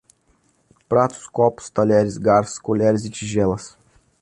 Pratos, 0.89 1.27
copos, 1.27 1.69
talheres, 1.69 2.17
garfos, 2.17 2.57
colheres 2.57 3.05
e 3.05 3.09
tigelas 3.11 3.77